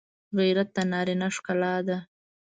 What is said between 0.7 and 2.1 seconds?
د نارینه ښکلا ده